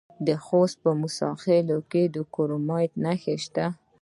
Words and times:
د 0.27 0.29
خوست 0.45 0.77
په 0.83 0.91
موسی 1.01 1.29
خیل 1.43 1.67
کې 1.91 2.03
د 2.15 2.17
کرومایټ 2.33 2.91
نښې 3.03 3.35
شته. 3.45 3.65